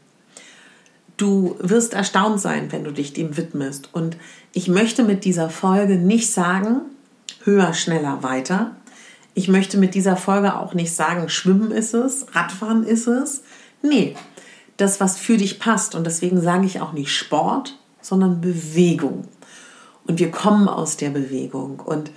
Du 1.17 1.57
wirst 1.60 1.93
erstaunt 1.93 2.39
sein, 2.39 2.72
wenn 2.72 2.86
du 2.86 2.91
dich 2.91 3.12
dem 3.12 3.36
widmest. 3.36 3.93
Und 3.93 4.15
ich 4.53 4.69
möchte 4.69 5.03
mit 5.03 5.25
dieser 5.25 5.50
Folge 5.50 5.98
nicht 5.98 6.31
sagen, 6.31 6.79
höher, 7.43 7.74
schneller, 7.74 8.24
weiter. 8.24 8.72
Ich 9.33 9.50
möchte 9.50 9.77
mit 9.77 9.95
dieser 9.95 10.15
Folge 10.15 10.55
auch 10.55 10.74
nicht 10.74 10.95
sagen, 10.95 11.27
Schwimmen 11.27 11.72
ist 11.72 11.93
es, 11.93 12.27
Radfahren 12.33 12.86
ist 12.86 13.07
es. 13.07 13.43
Nee, 13.81 14.15
das, 14.77 15.01
was 15.01 15.17
für 15.17 15.36
dich 15.36 15.60
passt. 15.60 15.93
Und 15.93 16.05
deswegen 16.05 16.39
sage 16.39 16.65
ich 16.65 16.79
auch 16.79 16.93
nicht 16.93 17.13
Sport, 17.13 17.77
sondern 18.00 18.39
Bewegung. 18.39 19.27
Und 20.07 20.19
wir 20.19 20.31
kommen 20.31 20.69
aus 20.69 20.95
der 20.95 21.10
Bewegung. 21.10 21.81
Und 21.81 22.10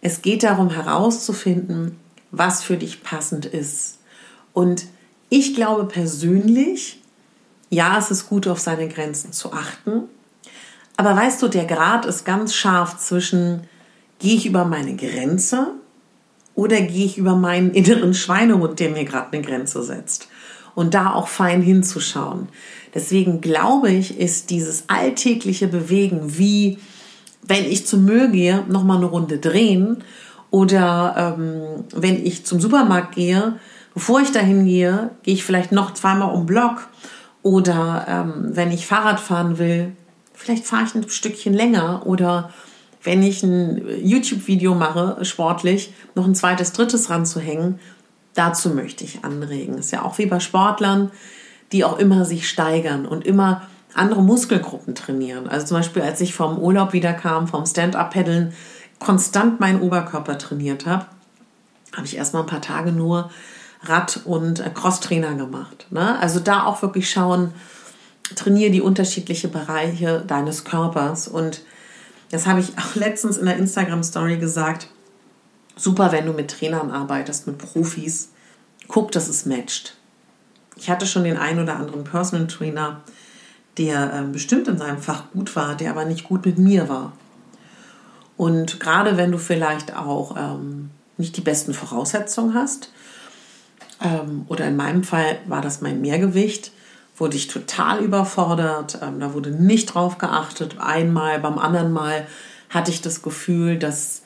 es 0.00 0.22
geht 0.22 0.42
darum 0.42 0.70
herauszufinden, 0.70 1.96
was 2.30 2.62
für 2.62 2.76
dich 2.76 3.02
passend 3.02 3.46
ist. 3.46 3.98
Und 4.52 4.86
ich 5.28 5.54
glaube 5.54 5.84
persönlich, 5.84 7.00
ja, 7.68 7.98
es 7.98 8.10
ist 8.10 8.28
gut, 8.28 8.48
auf 8.48 8.58
seine 8.58 8.88
Grenzen 8.88 9.32
zu 9.32 9.52
achten. 9.52 10.02
Aber 10.96 11.16
weißt 11.16 11.40
du, 11.42 11.48
der 11.48 11.64
Grad 11.64 12.04
ist 12.04 12.24
ganz 12.24 12.54
scharf 12.54 12.98
zwischen, 12.98 13.62
gehe 14.18 14.36
ich 14.36 14.46
über 14.46 14.64
meine 14.64 14.96
Grenze 14.96 15.74
oder 16.54 16.80
gehe 16.80 17.06
ich 17.06 17.16
über 17.16 17.36
meinen 17.36 17.72
inneren 17.72 18.12
Schweinehund, 18.12 18.80
der 18.80 18.90
mir 18.90 19.04
gerade 19.04 19.32
eine 19.32 19.42
Grenze 19.42 19.82
setzt. 19.82 20.28
Und 20.74 20.94
da 20.94 21.12
auch 21.14 21.28
fein 21.28 21.62
hinzuschauen. 21.62 22.48
Deswegen 22.94 23.40
glaube 23.40 23.90
ich, 23.90 24.18
ist 24.18 24.50
dieses 24.50 24.84
alltägliche 24.88 25.68
Bewegen, 25.68 26.38
wie 26.38 26.78
wenn 27.42 27.64
ich 27.64 27.86
zum 27.86 28.04
Müll 28.04 28.30
gehe, 28.30 28.64
nochmal 28.68 28.98
eine 28.98 29.06
Runde 29.06 29.38
drehen 29.38 30.04
oder 30.50 31.36
ähm, 31.38 31.84
wenn 31.94 32.24
ich 32.24 32.44
zum 32.44 32.60
Supermarkt 32.60 33.14
gehe, 33.14 33.58
bevor 33.94 34.20
ich 34.20 34.32
dahin 34.32 34.64
gehe, 34.64 35.10
gehe 35.22 35.34
ich 35.34 35.44
vielleicht 35.44 35.72
noch 35.72 35.94
zweimal 35.94 36.34
um 36.34 36.46
Block. 36.46 36.88
Oder 37.42 38.06
ähm, 38.08 38.50
wenn 38.54 38.70
ich 38.70 38.86
Fahrrad 38.86 39.18
fahren 39.18 39.58
will, 39.58 39.92
vielleicht 40.34 40.66
fahre 40.66 40.84
ich 40.84 40.94
ein 40.94 41.08
Stückchen 41.08 41.54
länger. 41.54 42.02
Oder 42.04 42.50
wenn 43.02 43.22
ich 43.22 43.42
ein 43.42 43.82
YouTube-Video 44.04 44.74
mache, 44.74 45.24
sportlich, 45.24 45.94
noch 46.14 46.26
ein 46.26 46.34
zweites, 46.34 46.72
drittes 46.72 47.08
ranzuhängen. 47.08 47.78
Dazu 48.34 48.70
möchte 48.70 49.04
ich 49.04 49.24
anregen. 49.24 49.78
ist 49.78 49.92
ja 49.92 50.02
auch 50.02 50.18
wie 50.18 50.26
bei 50.26 50.40
Sportlern, 50.40 51.10
die 51.72 51.84
auch 51.84 51.98
immer 51.98 52.24
sich 52.24 52.48
steigern 52.48 53.06
und 53.06 53.24
immer 53.24 53.62
andere 53.94 54.22
Muskelgruppen 54.22 54.94
trainieren. 54.94 55.48
Also 55.48 55.66
zum 55.66 55.78
Beispiel, 55.78 56.02
als 56.02 56.20
ich 56.20 56.34
vom 56.34 56.58
Urlaub 56.58 56.92
wiederkam, 56.92 57.48
vom 57.48 57.66
Stand-Up-Paddeln, 57.66 58.52
konstant 58.98 59.60
meinen 59.60 59.80
Oberkörper 59.80 60.38
trainiert 60.38 60.86
habe, 60.86 61.06
habe 61.96 62.06
ich 62.06 62.16
erstmal 62.16 62.42
ein 62.42 62.48
paar 62.48 62.60
Tage 62.60 62.92
nur 62.92 63.30
Rad- 63.82 64.20
und 64.24 64.60
äh, 64.60 64.70
Crosstrainer 64.72 65.34
gemacht. 65.34 65.86
Ne? 65.90 66.18
Also 66.18 66.38
da 66.38 66.64
auch 66.64 66.82
wirklich 66.82 67.10
schauen, 67.10 67.52
trainiere 68.36 68.70
die 68.70 68.82
unterschiedlichen 68.82 69.50
Bereiche 69.50 70.22
deines 70.26 70.64
Körpers. 70.64 71.28
Und 71.28 71.62
das 72.30 72.46
habe 72.46 72.60
ich 72.60 72.72
auch 72.78 72.94
letztens 72.94 73.36
in 73.38 73.46
der 73.46 73.56
Instagram-Story 73.56 74.36
gesagt. 74.36 74.88
Super, 75.76 76.12
wenn 76.12 76.26
du 76.26 76.32
mit 76.32 76.50
Trainern 76.50 76.90
arbeitest, 76.90 77.46
mit 77.46 77.58
Profis. 77.58 78.30
Guck, 78.86 79.12
dass 79.12 79.28
es 79.28 79.46
matcht. 79.46 79.96
Ich 80.76 80.90
hatte 80.90 81.06
schon 81.06 81.24
den 81.24 81.36
einen 81.36 81.60
oder 81.62 81.76
anderen 81.76 82.04
Personal 82.04 82.46
Trainer, 82.46 83.00
der 83.80 84.12
äh, 84.12 84.22
bestimmt 84.30 84.68
in 84.68 84.78
seinem 84.78 84.98
Fach 84.98 85.24
gut 85.32 85.56
war, 85.56 85.74
der 85.74 85.90
aber 85.90 86.04
nicht 86.04 86.24
gut 86.24 86.44
mit 86.44 86.58
mir 86.58 86.88
war. 86.88 87.12
Und 88.36 88.78
gerade 88.78 89.16
wenn 89.16 89.32
du 89.32 89.38
vielleicht 89.38 89.96
auch 89.96 90.36
ähm, 90.36 90.90
nicht 91.16 91.36
die 91.36 91.40
besten 91.40 91.74
Voraussetzungen 91.74 92.54
hast, 92.54 92.92
ähm, 94.02 94.44
oder 94.48 94.66
in 94.66 94.76
meinem 94.76 95.02
Fall 95.02 95.38
war 95.46 95.62
das 95.62 95.80
mein 95.80 96.00
Mehrgewicht, 96.00 96.72
wurde 97.16 97.36
ich 97.36 97.48
total 97.48 98.02
überfordert. 98.02 98.98
Ähm, 99.02 99.18
da 99.18 99.34
wurde 99.34 99.50
nicht 99.50 99.94
drauf 99.94 100.18
geachtet. 100.18 100.76
Einmal, 100.78 101.38
beim 101.40 101.58
anderen 101.58 101.92
Mal 101.92 102.26
hatte 102.68 102.90
ich 102.90 103.00
das 103.00 103.22
Gefühl, 103.22 103.78
dass 103.78 104.22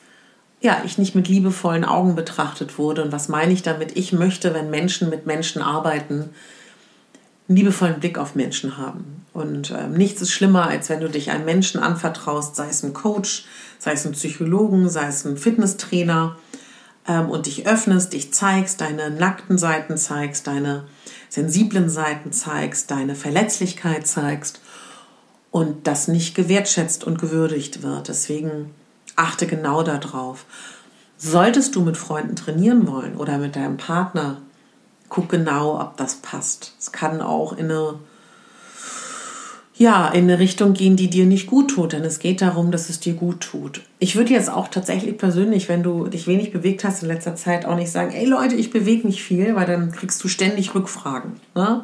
ja, 0.61 0.81
ich 0.85 0.97
nicht 0.97 1.15
mit 1.15 1.27
liebevollen 1.27 1.85
Augen 1.85 2.15
betrachtet 2.15 2.77
wurde. 2.77 3.03
Und 3.03 3.11
was 3.11 3.29
meine 3.29 3.53
ich 3.53 3.61
damit? 3.61 3.95
Ich 3.97 4.13
möchte, 4.13 4.53
wenn 4.53 4.69
Menschen 4.69 5.09
mit 5.09 5.25
Menschen 5.25 5.61
arbeiten, 5.61 6.29
einen 7.47 7.57
liebevollen 7.57 7.99
Blick 7.99 8.17
auf 8.17 8.35
Menschen 8.35 8.77
haben. 8.77 9.24
Und 9.35 9.69
äh, 9.71 9.89
nichts 9.89 10.21
ist 10.21 10.31
schlimmer, 10.31 10.67
als 10.67 10.87
wenn 10.87 11.01
du 11.01 11.09
dich 11.09 11.29
einem 11.29 11.43
Menschen 11.43 11.81
anvertraust, 11.81 12.55
sei 12.55 12.69
es 12.69 12.83
ein 12.83 12.93
Coach, 12.93 13.45
sei 13.79 13.91
es 13.91 14.05
ein 14.05 14.13
Psychologen, 14.13 14.87
sei 14.87 15.07
es 15.07 15.25
ein 15.25 15.35
Fitnesstrainer, 15.35 16.37
ähm, 17.05 17.29
und 17.29 17.45
dich 17.45 17.67
öffnest, 17.67 18.13
dich 18.13 18.33
zeigst, 18.33 18.79
deine 18.79 19.09
nackten 19.09 19.57
Seiten 19.57 19.97
zeigst, 19.97 20.47
deine 20.47 20.85
sensiblen 21.27 21.89
Seiten 21.89 22.31
zeigst, 22.31 22.89
deine 22.91 23.13
Verletzlichkeit 23.13 24.07
zeigst 24.07 24.61
und 25.51 25.85
das 25.85 26.07
nicht 26.07 26.33
gewertschätzt 26.33 27.03
und 27.03 27.19
gewürdigt 27.19 27.83
wird. 27.83 28.07
Deswegen 28.07 28.73
achte 29.17 29.47
genau 29.47 29.83
darauf. 29.83 30.45
Solltest 31.17 31.75
du 31.75 31.81
mit 31.81 31.97
Freunden 31.97 32.37
trainieren 32.37 32.87
wollen 32.87 33.17
oder 33.17 33.37
mit 33.37 33.57
deinem 33.57 33.75
Partner, 33.75 34.41
guck 35.09 35.27
genau, 35.27 35.77
ob 35.81 35.97
das 35.97 36.15
passt. 36.15 36.73
Es 36.79 36.93
kann 36.93 37.21
auch 37.21 37.51
in 37.51 37.69
eine 37.69 37.99
ja, 39.77 40.07
in 40.07 40.23
eine 40.23 40.39
Richtung 40.39 40.73
gehen, 40.73 40.95
die 40.95 41.09
dir 41.09 41.25
nicht 41.25 41.47
gut 41.47 41.71
tut, 41.71 41.93
denn 41.93 42.03
es 42.03 42.19
geht 42.19 42.41
darum, 42.41 42.71
dass 42.71 42.89
es 42.89 43.01
dir 43.01 43.13
gut 43.13 43.41
tut. 43.41 43.81
Ich 43.99 44.15
würde 44.15 44.31
jetzt 44.31 44.49
auch 44.49 44.69
tatsächlich 44.69 45.17
persönlich, 45.17 45.67
wenn 45.67 45.83
du 45.83 46.07
dich 46.07 46.27
wenig 46.27 46.51
bewegt 46.51 46.85
hast 46.85 47.03
in 47.03 47.09
letzter 47.09 47.35
Zeit, 47.35 47.65
auch 47.65 47.75
nicht 47.75 47.91
sagen, 47.91 48.11
ey 48.13 48.25
Leute, 48.25 48.55
ich 48.55 48.71
bewege 48.71 49.05
mich 49.05 49.21
viel, 49.21 49.53
weil 49.55 49.65
dann 49.65 49.91
kriegst 49.91 50.23
du 50.23 50.29
ständig 50.29 50.73
Rückfragen. 50.75 51.33
Ne? 51.55 51.83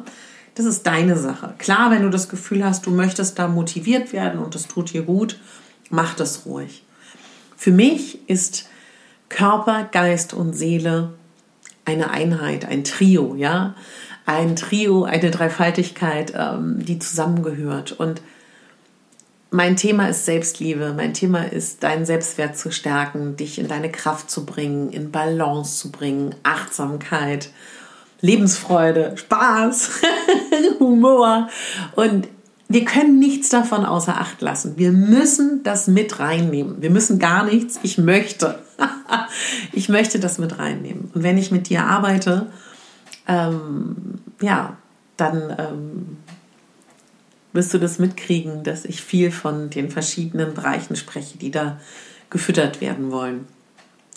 Das 0.54 0.64
ist 0.64 0.86
deine 0.86 1.18
Sache. 1.18 1.54
Klar, 1.58 1.90
wenn 1.90 2.02
du 2.02 2.08
das 2.08 2.30
Gefühl 2.30 2.64
hast, 2.64 2.86
du 2.86 2.90
möchtest 2.90 3.38
da 3.38 3.46
motiviert 3.46 4.14
werden 4.14 4.40
und 4.40 4.54
das 4.54 4.68
tut 4.68 4.92
dir 4.94 5.02
gut, 5.02 5.38
mach 5.90 6.14
das 6.14 6.46
ruhig. 6.46 6.84
Für 7.56 7.72
mich 7.72 8.26
ist 8.26 8.68
Körper, 9.28 9.88
Geist 9.92 10.32
und 10.32 10.54
Seele 10.54 11.12
eine 11.84 12.10
Einheit, 12.10 12.64
ein 12.64 12.84
Trio, 12.84 13.34
ja 13.34 13.74
ein 14.26 14.56
Trio, 14.56 15.04
eine 15.04 15.30
Dreifaltigkeit, 15.30 16.32
ähm, 16.36 16.84
die 16.84 16.98
zusammengehört. 16.98 17.92
Und 17.92 18.22
mein 19.50 19.76
Thema 19.76 20.08
ist 20.08 20.24
Selbstliebe. 20.24 20.94
Mein 20.96 21.12
Thema 21.12 21.50
ist, 21.50 21.82
deinen 21.82 22.06
Selbstwert 22.06 22.56
zu 22.56 22.70
stärken, 22.70 23.36
dich 23.36 23.58
in 23.58 23.68
deine 23.68 23.90
Kraft 23.90 24.30
zu 24.30 24.46
bringen, 24.46 24.90
in 24.90 25.10
Balance 25.10 25.78
zu 25.78 25.92
bringen, 25.92 26.34
Achtsamkeit, 26.42 27.50
Lebensfreude, 28.20 29.16
Spaß, 29.16 30.00
Humor 30.78 31.48
und 31.96 32.28
wir 32.72 32.86
können 32.86 33.18
nichts 33.18 33.50
davon 33.50 33.84
außer 33.84 34.18
Acht 34.18 34.40
lassen. 34.40 34.78
Wir 34.78 34.92
müssen 34.92 35.62
das 35.62 35.88
mit 35.88 36.18
reinnehmen. 36.20 36.80
Wir 36.80 36.88
müssen 36.88 37.18
gar 37.18 37.44
nichts. 37.44 37.78
Ich 37.82 37.98
möchte. 37.98 38.60
ich 39.72 39.90
möchte 39.90 40.18
das 40.18 40.38
mit 40.38 40.58
reinnehmen. 40.58 41.10
Und 41.12 41.22
wenn 41.22 41.36
ich 41.36 41.50
mit 41.50 41.68
dir 41.68 41.84
arbeite, 41.84 42.46
ähm, 43.28 44.11
ja, 44.42 44.76
dann 45.16 45.54
ähm, 45.58 46.16
wirst 47.52 47.72
du 47.74 47.78
das 47.78 47.98
mitkriegen, 47.98 48.64
dass 48.64 48.84
ich 48.84 49.02
viel 49.02 49.30
von 49.30 49.70
den 49.70 49.90
verschiedenen 49.90 50.54
Bereichen 50.54 50.96
spreche, 50.96 51.38
die 51.38 51.50
da 51.50 51.80
gefüttert 52.30 52.80
werden 52.80 53.10
wollen. 53.10 53.46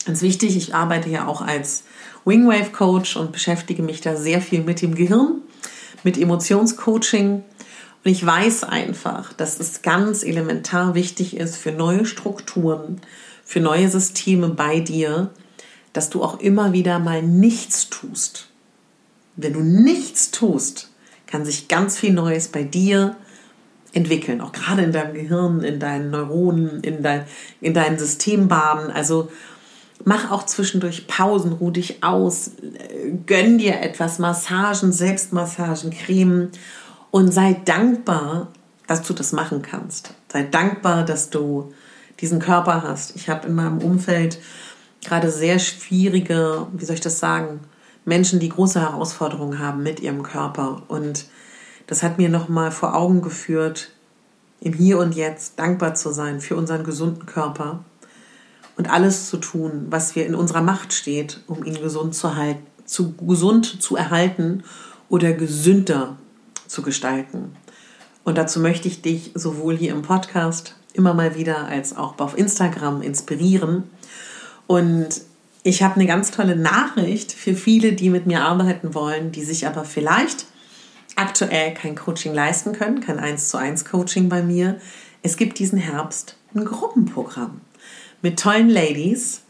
Ganz 0.05 0.22
wichtig, 0.22 0.55
ich 0.55 0.75
arbeite 0.75 1.10
ja 1.10 1.27
auch 1.27 1.41
als 1.41 1.84
Wingwave 2.25 2.72
Coach 2.72 3.17
und 3.17 3.32
beschäftige 3.32 3.84
mich 3.84 4.01
da 4.01 4.15
sehr 4.15 4.41
viel 4.41 4.62
mit 4.62 4.82
dem 4.82 4.96
Gehirn, 4.96 5.41
mit 6.03 6.17
Emotionscoaching. 6.17 7.44
Und 8.03 8.12
ich 8.12 8.24
weiß 8.24 8.63
einfach, 8.63 9.34
dass 9.34 9.60
es 9.60 9.82
ganz 9.82 10.24
elementar 10.24 10.94
wichtig 10.94 11.38
ist 11.38 11.58
für 11.58 11.72
neue 11.72 12.05
Strukturen, 12.05 13.01
für 13.44 13.60
neue 13.60 13.89
Systeme 13.89 14.50
bei 14.50 14.79
dir, 14.79 15.32
dass 15.91 16.10
du 16.10 16.24
auch 16.24 16.39
immer 16.39 16.72
wieder 16.72 17.00
mal 17.00 17.24
nichts 17.24 17.89
tust. 17.89 18.50
Wenn 19.36 19.54
du 19.54 19.62
nichts 19.62 20.32
tust, 20.32 20.89
kann 21.27 21.46
sich 21.46 21.68
ganz 21.68 21.98
viel 21.98 22.13
Neues 22.13 22.48
bei 22.48 22.63
dir 22.63 23.15
entwickeln, 23.94 24.42
auch 24.42 24.51
gerade 24.51 24.84
in 24.84 24.92
deinem 24.92 25.13
Gehirn, 25.13 25.62
in 25.62 25.80
deinen 25.80 26.12
Neuronen, 26.12 26.82
in, 26.82 27.01
dein, 27.01 27.25
in 27.62 27.74
deinen 27.74 27.98
Systembahnen. 27.98 28.92
Also 28.92 29.32
mach 30.04 30.32
auch 30.32 30.46
zwischendurch 30.46 31.08
Pausen, 31.08 31.54
ruh 31.54 31.72
dich 31.72 32.04
aus, 32.04 32.51
gönn 33.25 33.58
dir 33.58 33.82
etwas, 33.82 34.20
Massagen, 34.20 34.92
Selbstmassagen, 34.92 35.92
Cremen 35.92 36.50
und 37.12 37.34
sei 37.34 37.62
dankbar, 37.65 38.51
dass 38.88 39.01
du 39.01 39.13
das 39.13 39.32
machen 39.32 39.62
kannst. 39.62 40.13
Sei 40.32 40.44
dankbar, 40.44 41.06
dass 41.06 41.30
du 41.30 41.74
diesen 42.20 42.39
Körper 42.39 42.84
hast. 42.84 43.15
Ich 43.15 43.30
habe 43.30 43.48
in 43.48 43.56
meinem 43.56 43.80
Umfeld 43.80 44.39
gerade 45.04 45.32
sehr 45.32 45.60
schwierige, 45.60 46.68
wie 46.74 46.86
soll 46.86 46.96
ich 46.96 47.01
das 47.01 47.20
sagen, 47.20 47.62
Menschen, 48.06 48.40
die 48.40 48.50
große 48.50 48.80
Herausforderungen 48.80 49.60
haben 49.60 49.84
mit 49.84 50.00
ihrem 50.00 50.24
Körper. 50.24 50.84
Und 50.88 51.26
das 51.88 52.04
hat 52.04 52.18
mir 52.18 52.30
nochmal 52.30 52.72
vor 52.72 52.96
Augen 52.96 53.22
geführt, 53.22 53.92
im 54.62 54.74
Hier 54.74 55.00
und 55.00 55.16
Jetzt 55.16 55.60
dankbar 55.60 55.96
zu 55.96 56.12
sein 56.12 56.40
für 56.40 56.56
unseren 56.56 56.84
gesunden 56.84 57.26
Körper 57.26 57.84
und 58.78 58.90
alles 58.90 59.30
zu 59.30 59.38
tun, 59.38 59.88
was 59.90 60.16
wir 60.16 60.26
in 60.26 60.36
unserer 60.36 60.62
Macht 60.62 60.94
steht, 60.94 61.42
um 61.48 61.64
ihn 61.64 61.82
gesund 61.82 62.16
zu 62.16 62.36
halten, 62.36 62.66
zu 62.86 63.14
gesund 63.14 63.82
zu 63.82 63.96
erhalten 63.96 64.64
oder 65.10 65.34
gesünder 65.34 66.18
zu 66.68 66.82
gestalten. 66.82 67.56
Und 68.24 68.38
dazu 68.38 68.60
möchte 68.60 68.88
ich 68.88 69.02
dich 69.02 69.32
sowohl 69.36 69.78
hier 69.78 69.92
im 69.92 70.02
Podcast 70.02 70.76
immer 70.94 71.14
mal 71.14 71.36
wieder 71.36 71.66
als 71.68 71.96
auch 71.96 72.18
auf 72.20 72.38
Instagram 72.38 73.02
inspirieren. 73.02 73.84
Und 74.68 75.22
ich 75.66 75.82
habe 75.82 75.96
eine 75.96 76.06
ganz 76.06 76.30
tolle 76.30 76.56
Nachricht 76.56 77.32
für 77.32 77.56
viele, 77.56 77.94
die 77.94 78.12
mit 78.12 78.28
mir 78.28 78.44
arbeiten 78.44 78.94
wollen, 78.94 79.32
die 79.32 79.44
sich 79.44 79.66
aber 79.66 79.84
vielleicht 79.84 80.46
aktuell 81.16 81.74
kein 81.74 81.96
Coaching 81.96 82.36
leisten 82.36 82.72
können, 82.72 83.00
kein 83.00 83.18
1 83.18 83.50
zu 83.50 83.58
1 83.58 83.84
Coaching 83.84 84.30
bei 84.30 84.44
mir. 84.44 84.80
Es 85.24 85.38
gibt 85.38 85.58
diesen 85.58 85.80
Herbst 85.80 86.38
ein 86.54 86.66
Gruppenprogramm 86.66 87.62
mit 88.22 88.40
tollen 88.40 88.70
Ladies 88.70 89.42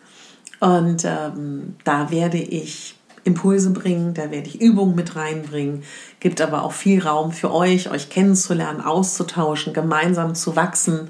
und 0.62 1.04
ähm, 1.04 1.76
da 1.84 2.10
werde 2.12 2.38
ich 2.38 2.96
Impulse 3.26 3.72
bringen, 3.72 4.14
da 4.14 4.32
werde 4.32 4.48
ich 4.48 4.62
Übungen 4.62 4.96
mit 4.96 5.18
reinbringen, 5.18 5.84
gibt 6.22 6.40
aber 6.40 6.64
auch 6.64 6.72
viel 6.72 7.04
Raum 7.04 7.34
für 7.34 7.54
euch, 7.54 7.92
euch 7.92 8.10
kennenzulernen, 8.10 8.80
auszutauschen, 8.80 9.74
gemeinsam 9.74 10.34
zu 10.34 10.56
wachsen 10.56 11.10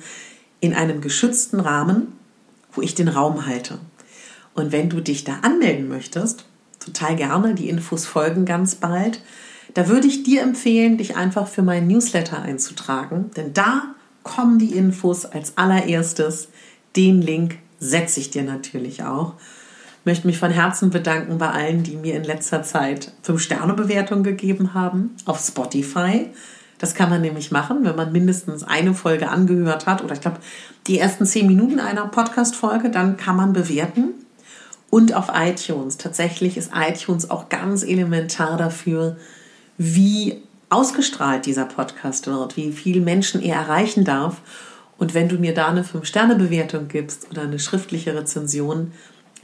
in 0.62 0.74
einem 0.74 1.00
geschützten 1.00 1.60
Rahmen, 1.60 2.14
wo 2.74 2.82
ich 2.82 2.96
den 2.96 3.08
Raum 3.08 3.46
halte. 3.46 3.78
Und 4.56 4.72
wenn 4.72 4.90
du 4.90 5.02
dich 5.02 5.24
da 5.24 5.40
anmelden 5.42 5.88
möchtest, 5.88 6.46
total 6.80 7.16
gerne, 7.16 7.54
die 7.54 7.70
Infos 7.70 8.06
folgen 8.06 8.46
ganz 8.46 8.76
bald, 8.76 9.22
da 9.74 9.90
würde 9.90 10.08
ich 10.08 10.24
dir 10.24 10.42
empfehlen, 10.42 10.98
dich 10.98 11.18
einfach 11.18 11.48
für 11.48 11.62
meinen 11.62 11.88
Newsletter 11.88 12.42
einzutragen, 12.42 13.32
denn 13.36 13.54
da 13.54 13.84
kommen 14.24 14.58
die 14.58 14.76
Infos 14.76 15.26
als 15.26 15.58
allererstes. 15.58 16.48
Den 16.96 17.22
Link 17.22 17.58
setze 17.80 18.22
ich 18.22 18.32
dir 18.32 18.44
natürlich 18.44 19.04
auch. 19.04 19.34
Möchte 20.06 20.28
mich 20.28 20.38
von 20.38 20.52
Herzen 20.52 20.92
bedanken 20.92 21.38
bei 21.38 21.50
allen, 21.50 21.84
die 21.84 21.98
mir 21.98 22.16
in 22.16 22.24
letzter 22.24 22.64
Zeit 22.64 23.12
5-Sterne-Bewertungen 23.26 24.24
gegeben 24.24 24.74
haben 24.74 25.12
auf 25.26 25.40
Spotify. 25.40 26.30
Das 26.78 26.94
kann 26.94 27.10
man 27.10 27.22
nämlich 27.22 27.52
machen, 27.52 27.84
wenn 27.84 27.96
man 27.96 28.12
mindestens 28.12 28.64
eine 28.64 28.94
Folge 28.94 29.30
angehört 29.30 29.88
hat 29.88 30.04
oder 30.04 30.14
ich 30.14 30.22
glaube 30.22 30.38
die 30.88 31.00
ersten 31.00 31.26
zehn 31.26 31.48
Minuten 31.48 31.80
einer 31.80 32.08
Podcast-Folge, 32.08 32.92
dann 32.92 33.18
kann 33.18 33.36
man 33.36 33.54
bewerten. 33.54 34.25
Und 34.90 35.14
auf 35.14 35.28
iTunes. 35.34 35.98
Tatsächlich 35.98 36.58
ist 36.58 36.72
iTunes 36.74 37.30
auch 37.30 37.50
ganz 37.50 37.84
elementar 37.84 38.58
dafür, 38.58 39.18
wie 39.78 40.42
ausgestrahlt 40.70 41.46
dieser 41.46 41.66
Podcast 41.66 42.26
wird, 42.28 42.56
wie 42.58 42.72
viele 42.72 43.02
Menschen 43.02 43.42
er 43.42 43.58
erreichen 43.58 44.06
darf. 44.06 44.42
Und 44.98 45.14
wenn 45.14 45.28
du 45.28 45.38
mir 45.38 45.54
da 45.54 45.68
eine 45.68 45.84
5-Sterne-Bewertung 45.84 46.88
gibst 46.88 47.30
oder 47.30 47.42
eine 47.42 47.60
schriftliche 47.60 48.16
Rezension, 48.16 48.94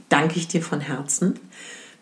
danke 0.08 0.38
ich 0.38 0.48
dir 0.48 0.62
von 0.62 0.80
Herzen. 0.80 1.38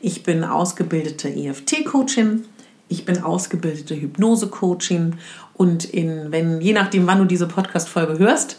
Ich 0.00 0.22
bin 0.22 0.44
ausgebildete 0.44 1.28
EFT-Coachin. 1.28 2.44
Ich 2.88 3.04
bin 3.04 3.22
ausgebildete 3.22 3.94
Hypnose-Coaching 3.94 5.14
und 5.54 5.84
in, 5.84 6.32
wenn, 6.32 6.60
je 6.60 6.72
nachdem, 6.72 7.06
wann 7.06 7.18
du 7.18 7.24
diese 7.24 7.46
Podcast-Folge 7.46 8.18
hörst, 8.18 8.58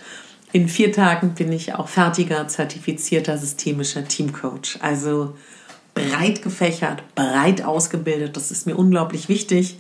in 0.51 0.67
vier 0.67 0.91
Tagen 0.91 1.35
bin 1.35 1.51
ich 1.51 1.75
auch 1.75 1.87
fertiger, 1.87 2.47
zertifizierter 2.47 3.37
systemischer 3.37 4.07
Teamcoach. 4.07 4.79
Also 4.81 5.35
breit 5.93 6.41
gefächert, 6.41 7.03
breit 7.15 7.63
ausgebildet. 7.63 8.35
Das 8.35 8.51
ist 8.51 8.65
mir 8.65 8.75
unglaublich 8.75 9.29
wichtig. 9.29 9.77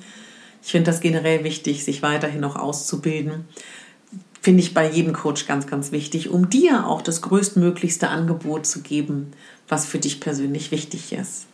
Ich 0.61 0.71
finde 0.71 0.91
das 0.91 1.01
generell 1.01 1.43
wichtig, 1.43 1.83
sich 1.83 2.01
weiterhin 2.01 2.41
noch 2.41 2.55
auszubilden. 2.55 3.45
Finde 4.41 4.61
ich 4.61 4.73
bei 4.73 4.89
jedem 4.89 5.13
Coach 5.13 5.47
ganz, 5.47 5.67
ganz 5.67 5.91
wichtig, 5.91 6.29
um 6.29 6.49
dir 6.49 6.87
auch 6.87 7.01
das 7.01 7.21
größtmöglichste 7.21 8.09
Angebot 8.09 8.65
zu 8.65 8.81
geben, 8.81 9.31
was 9.67 9.85
für 9.85 9.99
dich 9.99 10.19
persönlich 10.19 10.71
wichtig 10.71 11.13
ist. 11.13 11.47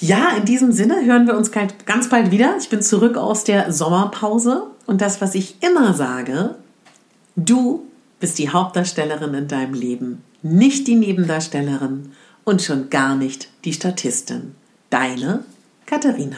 Ja, 0.00 0.36
in 0.36 0.44
diesem 0.44 0.70
Sinne 0.70 1.04
hören 1.04 1.26
wir 1.26 1.36
uns 1.36 1.50
ganz 1.50 2.08
bald 2.08 2.30
wieder. 2.30 2.56
Ich 2.60 2.68
bin 2.68 2.82
zurück 2.82 3.16
aus 3.16 3.42
der 3.42 3.72
Sommerpause 3.72 4.68
und 4.86 5.00
das, 5.00 5.20
was 5.20 5.34
ich 5.34 5.56
immer 5.60 5.92
sage, 5.92 6.54
du 7.34 7.84
bist 8.20 8.38
die 8.38 8.50
Hauptdarstellerin 8.50 9.34
in 9.34 9.48
deinem 9.48 9.74
Leben, 9.74 10.22
nicht 10.42 10.86
die 10.86 10.94
Nebendarstellerin 10.94 12.12
und 12.44 12.62
schon 12.62 12.90
gar 12.90 13.16
nicht 13.16 13.48
die 13.64 13.72
Statistin. 13.72 14.54
Deine 14.90 15.44
Katharina. 15.84 16.36